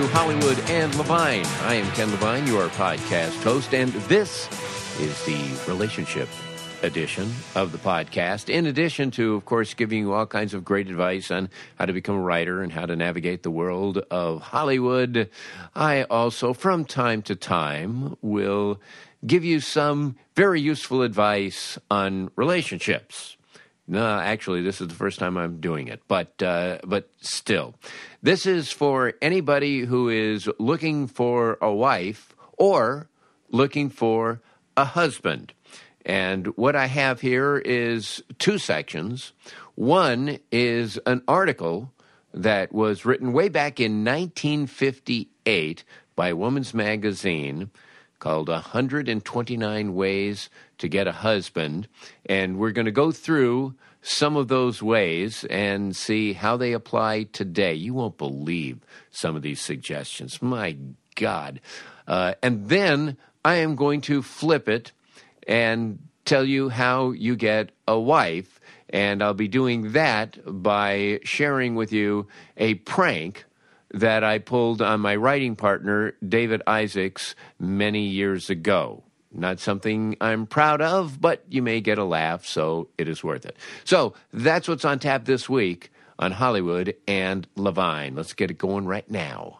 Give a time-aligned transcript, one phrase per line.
[0.00, 1.44] To Hollywood and Levine.
[1.62, 4.48] I am Ken Levine, your podcast host, and this
[4.98, 6.26] is the relationship
[6.82, 8.48] edition of the podcast.
[8.48, 11.92] In addition to, of course, giving you all kinds of great advice on how to
[11.92, 15.28] become a writer and how to navigate the world of Hollywood,
[15.74, 18.80] I also, from time to time, will
[19.26, 23.36] give you some very useful advice on relationships.
[23.90, 27.74] No, actually, this is the first time I'm doing it, but uh, but still,
[28.22, 33.08] this is for anybody who is looking for a wife or
[33.50, 34.40] looking for
[34.76, 35.54] a husband.
[36.06, 39.32] And what I have here is two sections.
[39.74, 41.92] One is an article
[42.32, 45.82] that was written way back in 1958
[46.14, 47.72] by Woman's Magazine
[48.20, 51.88] called 129 Ways to Get a Husband.
[52.26, 57.24] And we're going to go through some of those ways and see how they apply
[57.24, 57.74] today.
[57.74, 58.78] You won't believe
[59.10, 60.40] some of these suggestions.
[60.40, 60.76] My
[61.16, 61.60] God.
[62.06, 64.92] Uh, and then I am going to flip it
[65.46, 68.60] and tell you how you get a wife.
[68.90, 72.26] And I'll be doing that by sharing with you
[72.56, 73.44] a prank
[73.92, 79.02] that I pulled on my writing partner, David Isaacs, many years ago.
[79.32, 83.46] Not something I'm proud of, but you may get a laugh, so it is worth
[83.46, 83.56] it.
[83.84, 88.16] So that's what's on tap this week on Hollywood and Levine.
[88.16, 89.59] Let's get it going right now.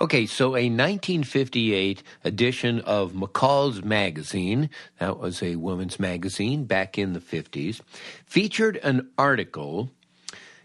[0.00, 4.70] Okay, so a 1958 edition of McCall's Magazine,
[5.00, 7.80] that was a woman's magazine back in the 50s,
[8.24, 9.90] featured an article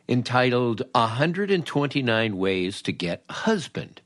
[0.08, 4.02] entitled 129 Ways to Get a Husband.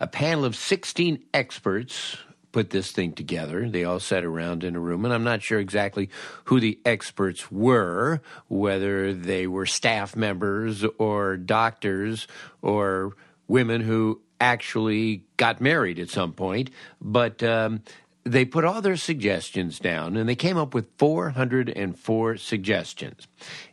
[0.00, 2.18] A panel of 16 experts
[2.52, 3.70] put this thing together.
[3.70, 6.10] They all sat around in a room, and I'm not sure exactly
[6.44, 12.28] who the experts were, whether they were staff members or doctors
[12.60, 13.14] or
[13.46, 17.82] women who actually got married at some point, but um,
[18.32, 23.26] they put all their suggestions down and they came up with 404 suggestions.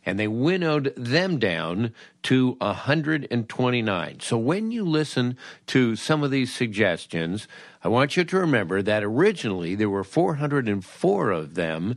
[0.04, 1.92] And they winnowed them down
[2.24, 4.20] to 129.
[4.20, 7.48] So when you listen to some of these suggestions,
[7.84, 11.96] I want you to remember that originally there were 404 of them.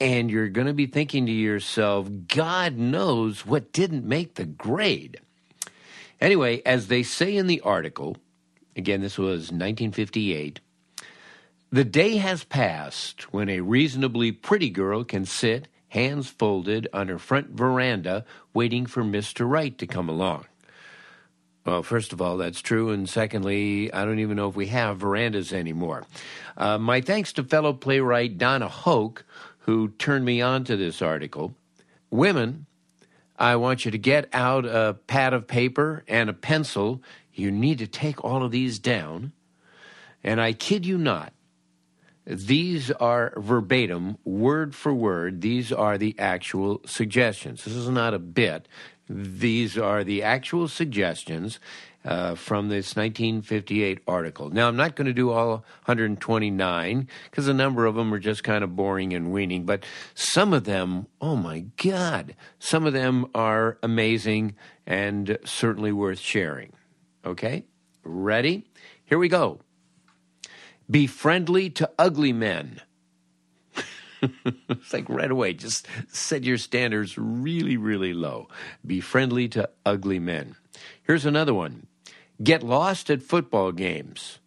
[0.00, 5.20] And you're going to be thinking to yourself, God knows what didn't make the grade.
[6.22, 8.16] Anyway, as they say in the article,
[8.76, 10.60] again, this was 1958,
[11.72, 17.18] the day has passed when a reasonably pretty girl can sit, hands folded, on her
[17.18, 18.24] front veranda
[18.54, 19.50] waiting for Mr.
[19.50, 20.46] Right to come along.
[21.66, 22.90] Well, first of all, that's true.
[22.90, 26.04] And secondly, I don't even know if we have verandas anymore.
[26.56, 29.24] Uh, my thanks to fellow playwright Donna Hoke,
[29.58, 31.56] who turned me on to this article.
[32.10, 32.66] Women
[33.42, 37.02] I want you to get out a pad of paper and a pencil.
[37.34, 39.32] You need to take all of these down.
[40.22, 41.32] And I kid you not,
[42.24, 45.40] these are verbatim, word for word.
[45.40, 47.64] These are the actual suggestions.
[47.64, 48.68] This is not a bit.
[49.08, 51.58] These are the actual suggestions
[52.04, 54.50] uh, from this 1958 article.
[54.50, 58.44] Now, I'm not going to do all 129 because a number of them are just
[58.44, 59.84] kind of boring and weaning, but
[60.14, 64.54] some of them, oh my God, some of them are amazing
[64.86, 66.72] and certainly worth sharing.
[67.24, 67.64] Okay?
[68.02, 68.66] Ready?
[69.04, 69.60] Here we go.
[70.90, 72.80] Be friendly to ugly men.
[74.68, 78.48] it's like right away, just set your standards really, really low.
[78.84, 80.56] Be friendly to ugly men.
[81.02, 81.86] Here's another one
[82.42, 84.38] get lost at football games.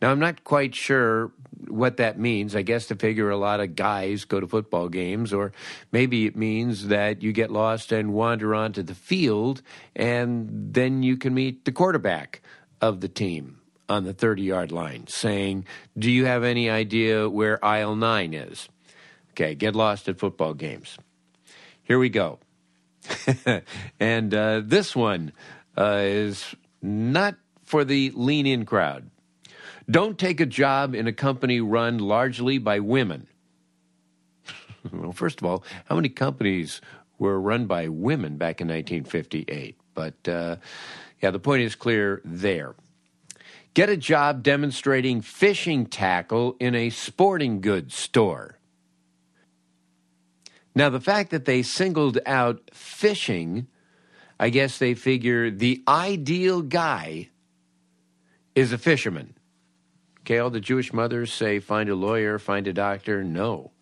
[0.00, 1.32] Now, I'm not quite sure
[1.68, 2.54] what that means.
[2.54, 5.52] I guess to figure a lot of guys go to football games, or
[5.92, 9.62] maybe it means that you get lost and wander onto the field,
[9.94, 12.42] and then you can meet the quarterback
[12.80, 15.64] of the team on the 30 yard line saying,
[15.98, 18.68] Do you have any idea where aisle nine is?
[19.30, 20.98] Okay, get lost at football games.
[21.82, 22.38] Here we go.
[24.00, 25.32] and uh, this one
[25.76, 29.10] uh, is not for the lean in crowd.
[29.90, 33.26] Don't take a job in a company run largely by women.
[34.92, 36.80] well, first of all, how many companies
[37.18, 39.78] were run by women back in 1958?
[39.94, 40.56] But uh,
[41.22, 42.74] yeah, the point is clear there.
[43.72, 48.58] Get a job demonstrating fishing tackle in a sporting goods store.
[50.74, 53.68] Now, the fact that they singled out fishing,
[54.38, 57.28] I guess they figure the ideal guy
[58.54, 59.34] is a fisherman.
[60.20, 63.22] Okay, all the Jewish mothers say find a lawyer, find a doctor.
[63.22, 63.72] No,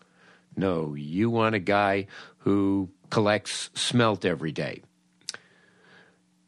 [0.55, 2.07] no, you want a guy
[2.39, 4.81] who collects smelt every day.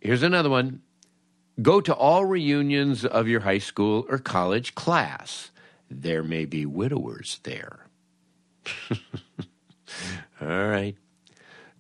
[0.01, 0.81] Here's another one
[1.61, 5.51] go to all reunions of your high school or college class.
[5.89, 7.87] There may be widowers there.
[10.41, 10.95] all right.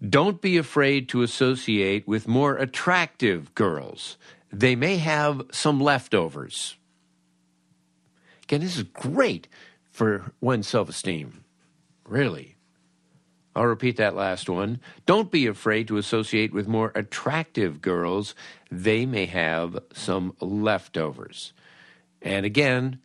[0.09, 4.17] Don't be afraid to associate with more attractive girls.
[4.51, 6.75] They may have some leftovers.
[8.43, 9.47] Again, this is great
[9.91, 11.43] for one's self esteem.
[12.05, 12.55] Really.
[13.55, 14.81] I'll repeat that last one.
[15.05, 18.35] Don't be afraid to associate with more attractive girls.
[18.69, 21.53] They may have some leftovers.
[22.21, 22.99] And again,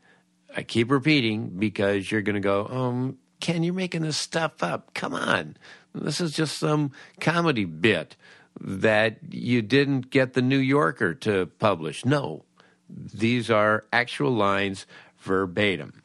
[0.57, 4.93] I keep repeating because you're going to go, um, Ken, you're making this stuff up.
[4.93, 5.57] Come on.
[5.95, 8.17] This is just some comedy bit
[8.61, 12.05] that you didn't get the New Yorker to publish.
[12.05, 12.45] No,
[12.89, 14.87] these are actual lines
[15.19, 16.03] verbatim.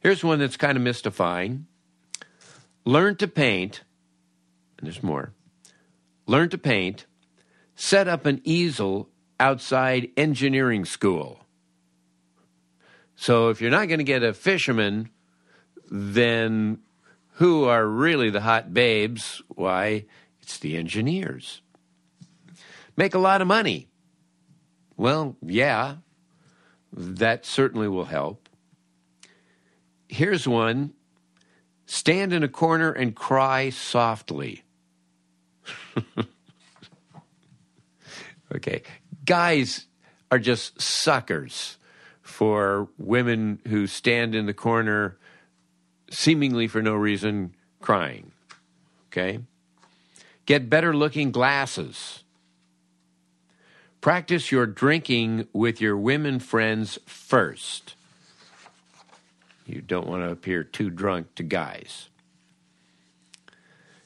[0.00, 1.66] Here's one that's kind of mystifying.
[2.84, 3.82] Learn to paint,
[4.78, 5.32] and there's more.
[6.26, 7.06] Learn to paint,
[7.74, 9.08] set up an easel
[9.40, 11.40] outside engineering school.
[13.16, 15.10] So if you're not going to get a fisherman,
[15.90, 16.78] then
[17.36, 19.42] who are really the hot babes?
[19.48, 20.06] Why,
[20.40, 21.60] it's the engineers.
[22.96, 23.88] Make a lot of money.
[24.96, 25.96] Well, yeah,
[26.94, 28.48] that certainly will help.
[30.08, 30.94] Here's one
[31.84, 34.64] stand in a corner and cry softly.
[38.54, 38.82] okay.
[39.26, 39.86] Guys
[40.30, 41.76] are just suckers
[42.22, 45.18] for women who stand in the corner
[46.10, 48.32] seemingly for no reason crying.
[49.10, 49.40] Okay?
[50.44, 52.22] Get better looking glasses.
[54.00, 57.96] Practice your drinking with your women friends first.
[59.66, 62.08] You don't want to appear too drunk to guys.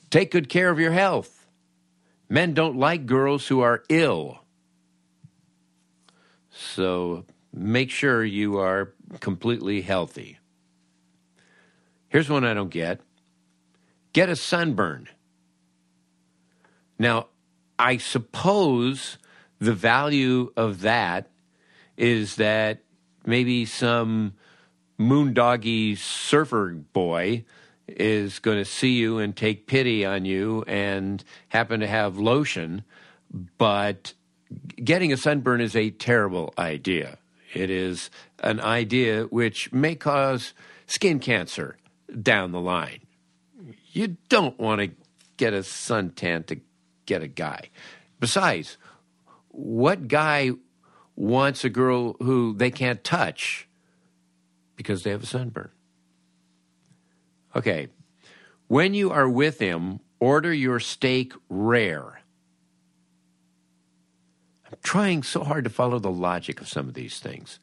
[0.08, 1.46] Take good care of your health.
[2.28, 4.40] Men don't like girls who are ill.
[6.50, 10.39] So make sure you are completely healthy.
[12.10, 13.00] Here's one I don't get
[14.12, 15.08] get a sunburn.
[16.98, 17.28] Now,
[17.78, 19.16] I suppose
[19.60, 21.30] the value of that
[21.96, 22.82] is that
[23.24, 24.34] maybe some
[24.98, 27.44] Moondoggie surfer boy
[27.86, 32.82] is going to see you and take pity on you and happen to have lotion,
[33.56, 34.14] but
[34.82, 37.18] getting a sunburn is a terrible idea.
[37.54, 40.54] It is an idea which may cause
[40.86, 41.76] skin cancer
[42.22, 43.00] down the line.
[43.92, 44.90] You don't want to
[45.36, 46.60] get a suntan to
[47.06, 47.70] get a guy.
[48.18, 48.76] Besides,
[49.48, 50.52] what guy
[51.16, 53.68] wants a girl who they can't touch
[54.76, 55.70] because they have a sunburn?
[57.54, 57.88] Okay.
[58.68, 62.20] When you are with him, order your steak rare.
[64.70, 67.58] I'm trying so hard to follow the logic of some of these things.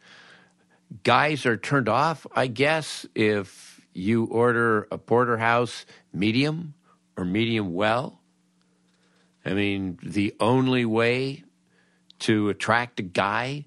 [1.04, 6.74] Guys are turned off, I guess, if you order a porterhouse medium
[7.18, 8.22] or medium well.
[9.44, 11.44] I mean, the only way
[12.20, 13.66] to attract a guy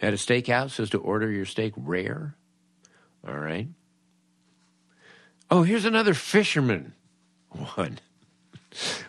[0.00, 2.34] at a steakhouse is to order your steak rare.
[3.26, 3.68] All right.
[5.50, 6.94] Oh, here's another fisherman
[7.74, 7.98] one.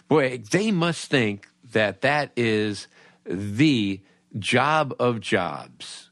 [0.07, 2.87] Boy, they must think that that is
[3.25, 4.01] the
[4.37, 6.11] job of jobs.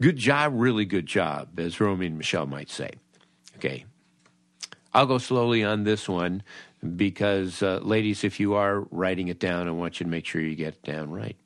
[0.00, 2.92] Good job, really good job, as Romy and Michelle might say.
[3.56, 3.84] Okay.
[4.94, 6.42] I'll go slowly on this one
[6.96, 10.40] because, uh, ladies, if you are writing it down, I want you to make sure
[10.40, 11.36] you get it down right.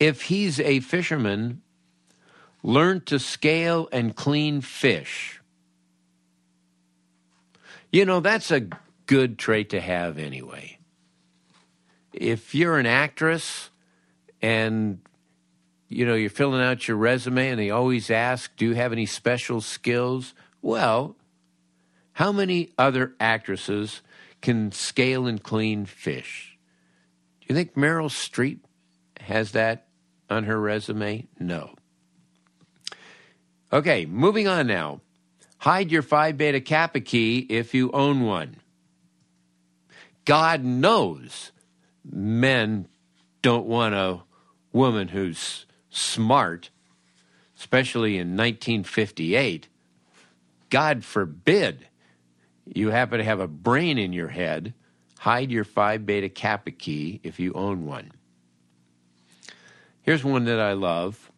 [0.00, 1.62] if he's a fisherman,
[2.62, 5.40] learn to scale and clean fish.
[7.92, 8.68] You know, that's a
[9.06, 10.78] good trait to have anyway.
[12.12, 13.70] If you're an actress
[14.40, 15.00] and
[15.88, 19.06] you know, you're filling out your resume and they always ask, "Do you have any
[19.06, 21.16] special skills?" Well,
[22.12, 24.00] how many other actresses
[24.40, 26.56] can scale and clean fish?
[27.40, 28.60] Do you think Meryl Streep
[29.20, 29.88] has that
[30.30, 31.26] on her resume?
[31.38, 31.74] No.
[33.72, 35.00] Okay, moving on now.
[35.58, 38.56] Hide your Phi Beta Kappa key if you own one.
[40.24, 41.52] God knows
[42.04, 42.88] men
[43.42, 44.20] don't want a
[44.72, 46.70] woman who's smart,
[47.58, 49.68] especially in 1958.
[50.72, 51.86] God forbid
[52.64, 54.72] you happen to have a brain in your head.
[55.18, 58.10] Hide your Phi Beta Kappa key if you own one.
[60.00, 61.30] Here's one that I love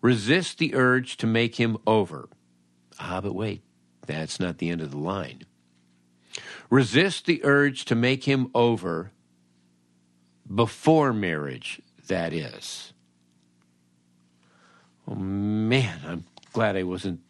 [0.00, 2.30] resist the urge to make him over.
[2.98, 3.60] Ah, but wait,
[4.06, 5.42] that's not the end of the line.
[6.70, 9.12] Resist the urge to make him over
[10.52, 12.94] before marriage, that is.
[15.06, 16.24] Oh, man, I'm
[16.54, 17.20] glad I wasn't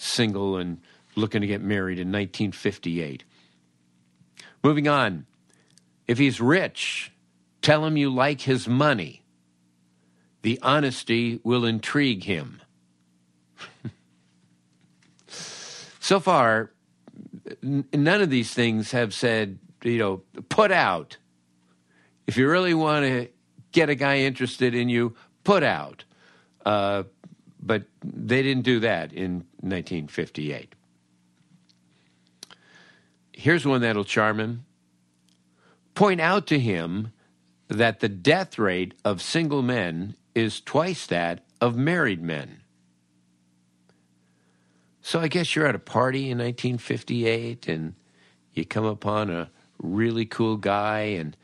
[0.00, 0.80] single and
[1.14, 3.24] looking to get married in 1958.
[4.62, 5.26] Moving on.
[6.06, 7.12] If he's rich,
[7.62, 9.22] tell him you like his money.
[10.42, 12.60] The honesty will intrigue him.
[15.26, 16.72] so far,
[17.62, 21.18] n- none of these things have said, you know, put out.
[22.26, 23.28] If you really want to
[23.72, 25.14] get a guy interested in you,
[25.44, 26.04] put out.
[26.64, 27.04] Uh,
[27.62, 30.74] but they didn't do that in 1958.
[33.32, 34.64] Here's one that'll charm him.
[35.94, 37.12] Point out to him
[37.68, 42.60] that the death rate of single men is twice that of married men.
[45.02, 47.94] So I guess you're at a party in 1958 and
[48.52, 51.36] you come upon a really cool guy and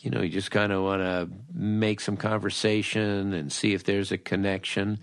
[0.00, 4.12] you know, you just kind of want to make some conversation and see if there's
[4.12, 5.00] a connection.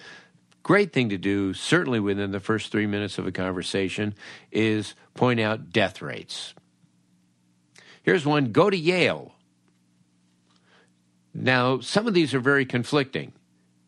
[0.64, 4.16] Great thing to do, certainly within the first three minutes of a conversation,
[4.52, 6.54] is point out death rates.
[8.04, 9.34] Here's one go to Yale.
[11.34, 13.34] Now, some of these are very conflicting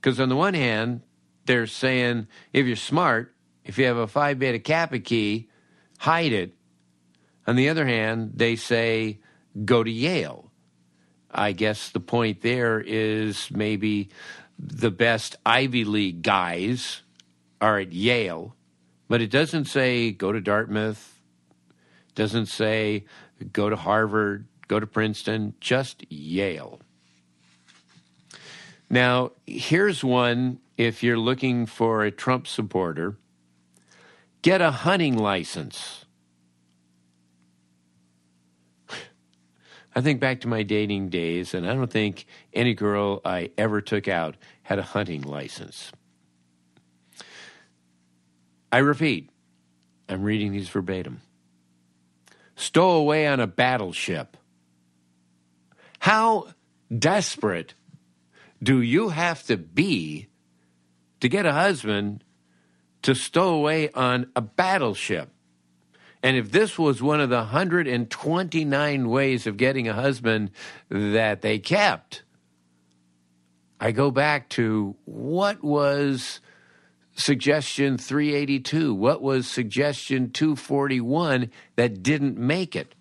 [0.01, 1.01] because, on the one hand,
[1.45, 3.33] they're saying if you're smart,
[3.63, 5.47] if you have a Phi Beta Kappa key,
[5.97, 6.53] hide it.
[7.45, 9.19] On the other hand, they say
[9.63, 10.46] go to Yale.
[11.37, 14.09] I guess the point there is maybe
[14.57, 17.03] the best Ivy League guys
[17.61, 18.55] are at Yale,
[19.07, 21.21] but it doesn't say go to Dartmouth,
[22.15, 23.05] doesn't say
[23.53, 26.79] go to Harvard, go to Princeton, just Yale.
[28.89, 33.17] Now, here's one if you're looking for a Trump supporter
[34.41, 36.05] get a hunting license.
[39.97, 43.81] I think back to my dating days, and I don't think any girl I ever
[43.81, 45.91] took out had a hunting license.
[48.71, 49.31] I repeat,
[50.07, 51.21] I'm reading these verbatim.
[52.55, 54.37] Stow away on a battleship.
[55.97, 56.49] How
[56.95, 57.73] desperate
[58.61, 60.27] do you have to be
[61.21, 62.23] to get a husband
[63.01, 65.31] to stow away on a battleship?
[66.23, 70.51] And if this was one of the 129 ways of getting a husband
[70.89, 72.23] that they kept,
[73.79, 76.39] I go back to what was
[77.15, 78.93] suggestion 382?
[78.93, 82.95] What was suggestion 241 that didn't make it?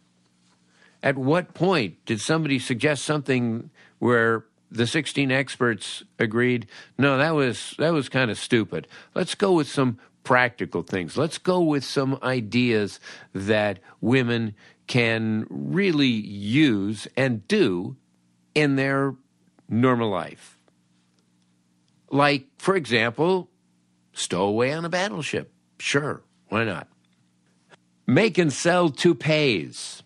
[1.03, 6.67] At what point did somebody suggest something where the 16 experts agreed,
[6.99, 8.89] no, that was that was kind of stupid.
[9.15, 11.17] Let's go with some practical things.
[11.17, 12.99] Let's go with some ideas
[13.33, 14.57] that women
[14.89, 17.97] can really use and do
[18.53, 19.15] in their
[19.69, 20.59] normal life.
[22.11, 23.51] Like, for example,
[24.13, 25.53] stow away on a battleship.
[25.79, 26.89] Sure, why not?
[28.05, 30.03] Make and sell toupees.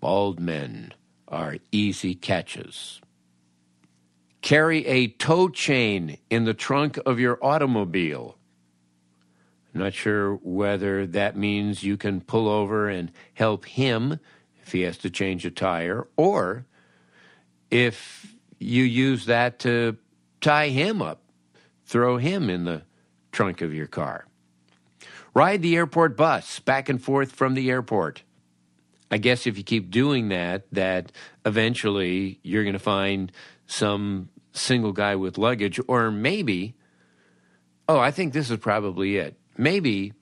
[0.00, 0.94] Bald men
[1.28, 3.02] are easy catches.
[4.40, 8.38] Carry a tow chain in the trunk of your automobile.
[9.72, 14.18] Not sure whether that means you can pull over and help him
[14.62, 16.66] if he has to change a tire, or
[17.70, 19.96] if you use that to
[20.40, 21.22] tie him up,
[21.86, 22.82] throw him in the
[23.32, 24.26] trunk of your car.
[25.34, 28.22] Ride the airport bus back and forth from the airport.
[29.10, 31.10] I guess if you keep doing that, that
[31.44, 33.32] eventually you're going to find
[33.66, 36.74] some single guy with luggage, or maybe,
[37.88, 39.39] oh, I think this is probably it.
[39.60, 40.14] Maybe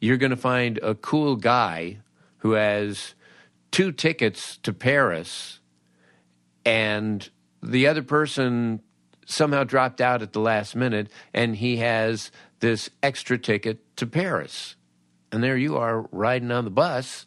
[0.00, 1.98] you're going to find a cool guy
[2.38, 3.16] who has
[3.72, 5.58] two tickets to Paris
[6.64, 7.28] and
[7.60, 8.80] the other person
[9.26, 12.30] somehow dropped out at the last minute and he has
[12.60, 14.76] this extra ticket to Paris.
[15.32, 17.26] And there you are riding on the bus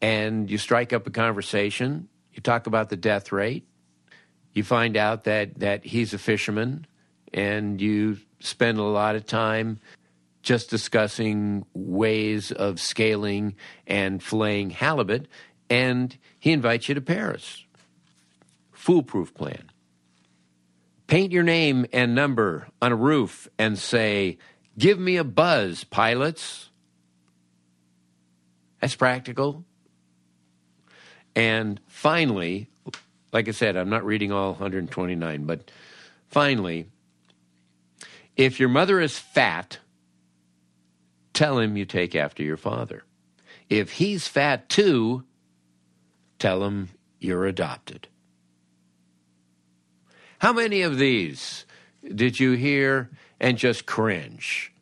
[0.00, 2.08] and you strike up a conversation.
[2.32, 3.66] You talk about the death rate.
[4.52, 6.86] You find out that, that he's a fisherman
[7.34, 9.80] and you spend a lot of time
[10.48, 13.54] just discussing ways of scaling
[13.86, 15.28] and filleting halibut.
[15.68, 17.66] And he invites you to Paris.
[18.72, 19.70] Foolproof plan.
[21.06, 24.38] Paint your name and number on a roof and say,
[24.78, 26.70] Give me a buzz, pilots.
[28.80, 29.66] That's practical.
[31.36, 32.70] And finally,
[33.34, 35.70] like I said, I'm not reading all 129, but
[36.28, 36.86] finally,
[38.34, 39.78] if your mother is fat,
[41.38, 43.04] tell him you take after your father.
[43.70, 45.22] If he's fat too,
[46.40, 46.88] tell him
[47.20, 48.08] you're adopted.
[50.40, 51.64] How many of these
[52.12, 54.72] did you hear and just cringe?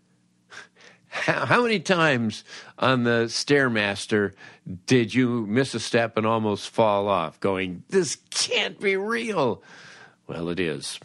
[1.09, 2.43] How many times
[2.79, 4.33] on the Stairmaster
[4.87, 9.63] did you miss a step and almost fall off, going, This can't be real?
[10.27, 10.99] Well, it is.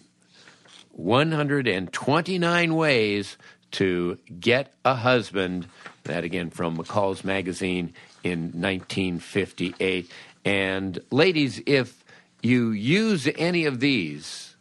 [0.92, 3.38] 129 ways
[3.72, 5.68] to get a husband.
[6.04, 10.10] That again from McCall's magazine in 1958.
[10.44, 12.04] And ladies, if
[12.42, 14.56] you use any of these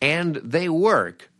[0.00, 1.30] and they work,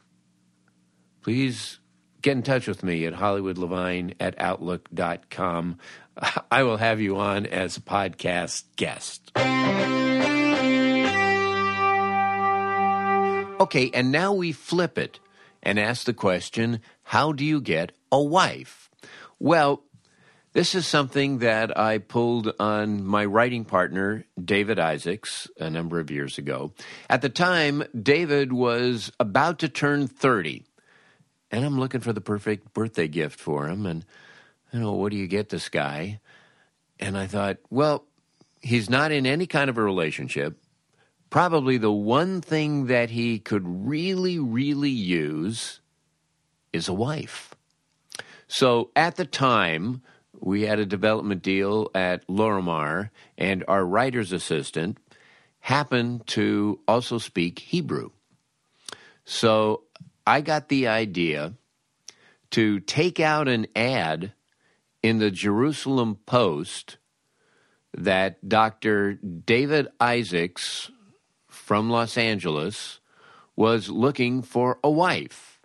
[1.22, 1.78] please
[2.20, 5.78] get in touch with me at hollywoodlevine at outlook.com.
[6.50, 9.30] I will have you on as a podcast guest.
[13.60, 15.18] Okay, and now we flip it
[15.62, 18.90] and ask the question how do you get a wife?
[19.38, 19.82] Well,
[20.52, 26.10] this is something that I pulled on my writing partner, David Isaacs, a number of
[26.10, 26.72] years ago.
[27.08, 30.64] At the time, David was about to turn 30,
[31.50, 33.86] and I'm looking for the perfect birthday gift for him.
[33.86, 34.04] And,
[34.72, 36.20] you know, what do you get this guy?
[36.98, 38.06] And I thought, well,
[38.60, 40.58] he's not in any kind of a relationship.
[41.30, 45.80] Probably the one thing that he could really, really use
[46.72, 47.54] is a wife.
[48.46, 50.02] So at the time,
[50.40, 54.98] we had a development deal at Lorimar, and our writer's assistant
[55.60, 58.10] happened to also speak Hebrew.
[59.24, 59.82] So
[60.26, 61.54] I got the idea
[62.52, 64.32] to take out an ad
[65.02, 66.96] in the Jerusalem Post
[67.94, 69.14] that Dr.
[69.14, 70.90] David Isaacs
[71.68, 72.98] from Los Angeles
[73.54, 75.60] was looking for a wife.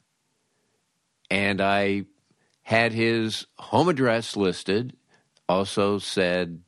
[1.31, 2.03] And I
[2.61, 4.97] had his home address listed,
[5.47, 6.61] also said,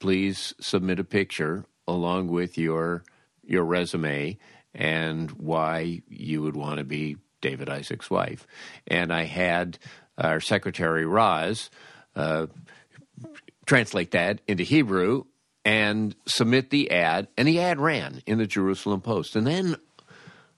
[0.00, 3.04] please submit a picture along with your
[3.44, 4.36] your resume
[4.74, 8.48] and why you would want to be David Isaacs' wife.
[8.88, 9.78] And I had
[10.18, 11.70] our secretary Roz
[12.16, 12.46] uh,
[13.64, 15.26] translate that into Hebrew
[15.64, 19.36] and submit the ad, and the ad ran in the Jerusalem Post.
[19.36, 19.76] And then,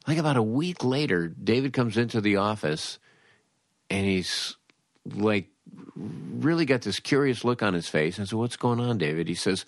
[0.06, 2.98] like about a week later, David comes into the office
[3.90, 4.56] and he's
[5.06, 5.48] like
[5.96, 8.18] really got this curious look on his face.
[8.18, 9.28] I said, What's going on, David?
[9.28, 9.64] He says,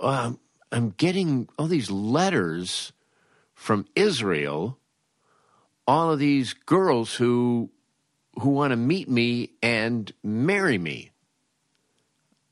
[0.00, 0.38] um,
[0.70, 2.92] I'm getting all these letters
[3.54, 4.78] from Israel,
[5.86, 7.70] all of these girls who
[8.40, 11.10] who want to meet me and marry me.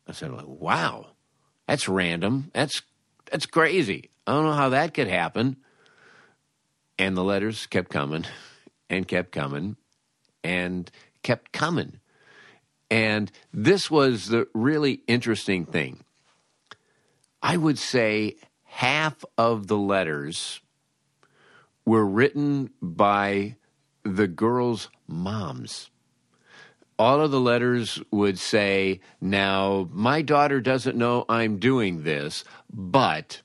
[0.07, 1.07] I said, like, Wow,
[1.71, 2.51] that's random.
[2.53, 2.83] That's
[3.31, 4.11] that's crazy.
[4.27, 5.57] I don't know how that could happen.
[6.99, 8.27] And the letters kept coming
[8.89, 9.77] and kept coming
[10.43, 10.91] and
[11.23, 12.01] kept coming.
[12.91, 16.03] And this was the really interesting thing.
[17.41, 20.61] I would say half of the letters
[21.85, 23.55] were written by
[24.03, 25.89] the girls' moms.
[27.01, 33.41] All of the letters would say, Now, my daughter doesn't know I'm doing this, but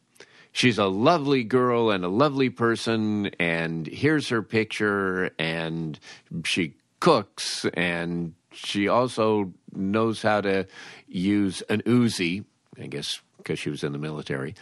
[0.52, 5.98] she's a lovely girl and a lovely person, and here's her picture, and
[6.44, 10.68] she cooks and she also knows how to
[11.08, 12.44] use an Uzi,
[12.78, 14.56] I guess because she was in the military.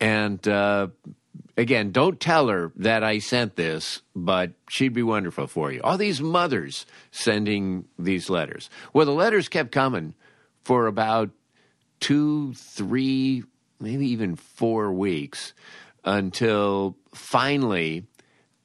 [0.00, 0.88] And uh,
[1.56, 5.80] again, don't tell her that I sent this, but she'd be wonderful for you.
[5.82, 8.68] All these mothers sending these letters.
[8.92, 10.14] Well, the letters kept coming
[10.64, 11.30] for about
[12.00, 13.44] two, three,
[13.80, 15.54] maybe even four weeks
[16.04, 18.06] until finally,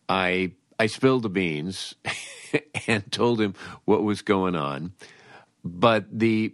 [0.08, 1.96] I I spilled the beans
[2.88, 4.94] and told him what was going on.
[5.64, 6.54] But the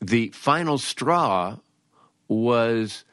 [0.00, 1.56] the final straw
[2.28, 3.04] was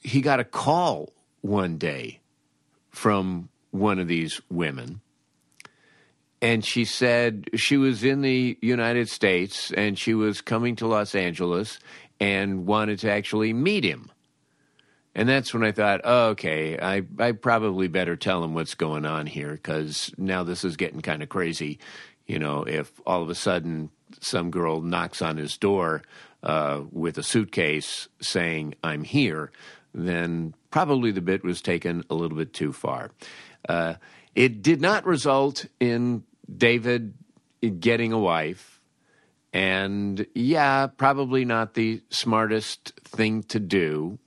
[0.00, 2.20] he got a call one day
[2.90, 5.00] from one of these women.
[6.40, 11.14] And she said she was in the United States and she was coming to Los
[11.14, 11.78] Angeles
[12.18, 14.10] and wanted to actually meet him.
[15.14, 19.04] And that's when I thought, oh, okay, I, I probably better tell him what's going
[19.04, 21.78] on here because now this is getting kind of crazy.
[22.26, 26.02] You know, if all of a sudden some girl knocks on his door
[26.42, 29.52] uh, with a suitcase saying, I'm here,
[29.94, 33.10] then probably the bit was taken a little bit too far.
[33.68, 33.94] Uh,
[34.34, 36.24] it did not result in
[36.54, 37.14] David
[37.78, 38.80] getting a wife.
[39.52, 44.18] And yeah, probably not the smartest thing to do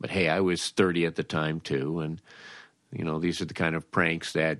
[0.00, 2.00] but hey, I was 30 at the time too.
[2.00, 2.20] And,
[2.90, 4.58] you know, these are the kind of pranks that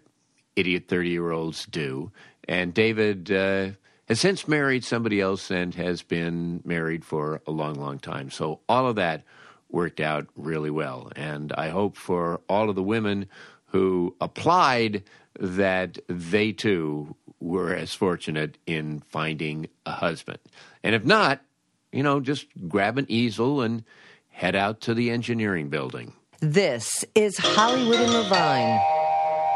[0.54, 2.12] idiot 30 year olds do.
[2.46, 3.70] And David uh,
[4.06, 8.30] has since married somebody else and has been married for a long, long time.
[8.30, 9.22] So all of that
[9.72, 11.12] worked out really well.
[11.16, 13.26] And I hope for all of the women
[13.66, 15.02] who applied
[15.38, 20.38] that they too were as fortunate in finding a husband.
[20.82, 21.40] And if not,
[21.92, 23.84] you know, just grab an easel and
[24.28, 26.12] head out to the engineering building.
[26.40, 28.99] This is Hollywood and Levine.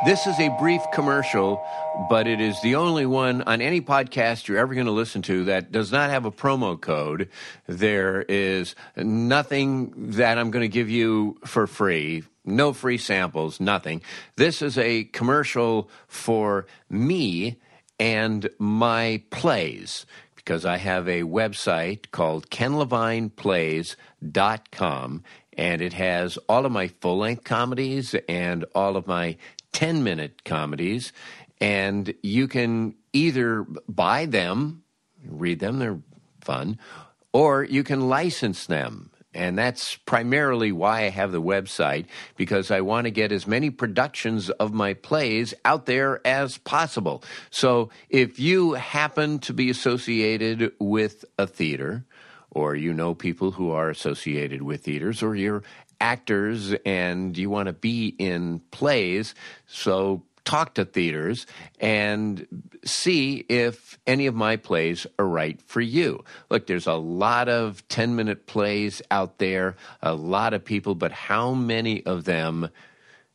[0.05, 1.67] This is a brief commercial,
[2.11, 5.45] but it is the only one on any podcast you're ever going to listen to
[5.45, 7.31] that does not have a promo code.
[7.67, 12.25] There is nothing that I'm going to give you for free.
[12.45, 14.03] No free samples, nothing.
[14.37, 17.59] This is a commercial for me
[17.99, 20.05] and my plays
[20.37, 25.23] because I have a website called kenlevineplays.com
[25.57, 29.37] and it has all of my full length comedies and all of my
[29.75, 31.13] 10 minute comedies.
[31.61, 34.83] And you can either buy them,
[35.25, 36.01] read them, they're
[36.41, 36.79] fun,
[37.33, 39.11] or you can license them.
[39.35, 42.07] And that's primarily why I have the website,
[42.37, 47.25] because I want to get as many productions of my plays out there as possible.
[47.51, 52.05] So if you happen to be associated with a theater,
[52.53, 55.65] or you know people who are associated with theaters, or you're
[56.05, 59.35] actors and you want to be in plays,
[59.67, 61.47] so talk to theaters
[61.81, 62.47] and
[62.85, 66.23] see if any of my plays are right for you.
[66.51, 71.11] Look, there's a lot of 10 minute plays out there, a lot of people, but
[71.11, 72.69] how many of them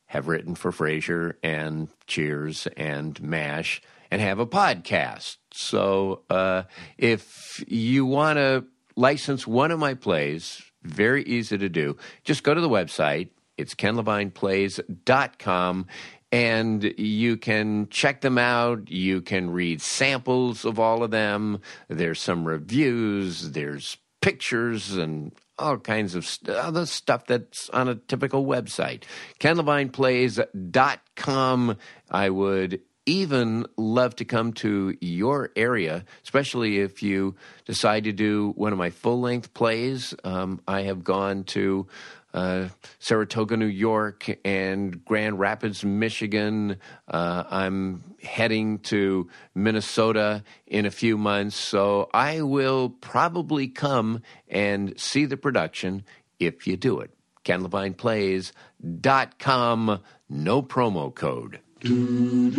[0.06, 5.38] have written for Frasier and Cheers and MASH and have a podcast?
[5.52, 6.64] So uh,
[7.00, 11.98] if you want to license one of my plays, very easy to do.
[12.24, 13.30] Just go to the website.
[13.58, 15.88] It's kenlevineplays.com
[16.32, 18.92] and you can check them out.
[18.92, 21.60] You can read samples of all of them.
[21.88, 27.96] There's some reviews, there's pictures, and all kinds of st- other stuff that's on a
[27.96, 29.04] typical website.
[29.40, 31.78] KenLevinePlays.com.
[32.12, 37.34] I would even love to come to your area, especially if you
[37.66, 40.14] decide to do one of my full length plays.
[40.24, 41.88] Um, I have gone to
[42.36, 42.68] uh,
[43.00, 46.78] Saratoga, New York, and Grand Rapids, Michigan.
[47.08, 54.94] Uh, I'm heading to Minnesota in a few months, so I will probably come and
[55.00, 56.04] see the production
[56.38, 57.10] if you do it.
[57.44, 61.60] KenLevinePlays.com, no promo code.
[61.82, 62.52] And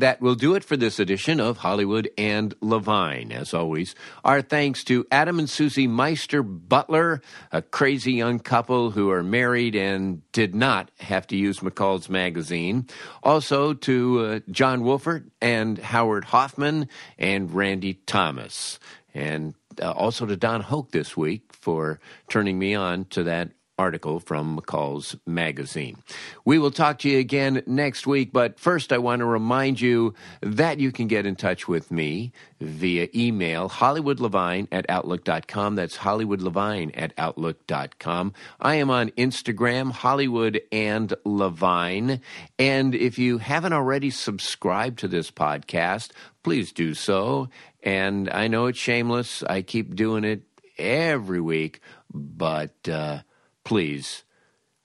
[0.00, 3.32] that will do it for this edition of Hollywood and Levine.
[3.32, 9.10] As always, our thanks to Adam and Susie Meister Butler, a crazy young couple who
[9.10, 12.88] are married and did not have to use McCall's magazine.
[13.22, 16.88] Also to uh, John Wolfert and Howard Hoffman
[17.18, 18.78] and Randy Thomas.
[19.14, 24.20] And uh, also to Donna Hoke this week for turning me on to that article
[24.20, 26.02] from McCall's magazine.
[26.44, 30.14] We will talk to you again next week, but first I want to remind you
[30.40, 35.74] that you can get in touch with me via email, hollywoodlevine at outlook.com.
[35.74, 38.32] That's hollywoodlevine at outlook.com.
[38.60, 42.20] I am on Instagram, Hollywood and Levine.
[42.58, 46.10] And if you haven't already subscribed to this podcast,
[46.42, 47.48] please do so.
[47.82, 49.42] And I know it's shameless.
[49.42, 50.42] I keep doing it
[50.78, 51.80] every week,
[52.12, 53.20] but uh,
[53.64, 54.24] please,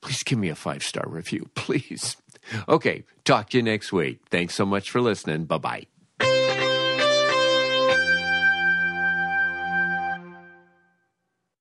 [0.01, 2.17] please give me a five star review, please.
[2.67, 4.21] Okay, talk to you next week.
[4.29, 5.45] Thanks so much for listening.
[5.45, 5.96] Bye bye.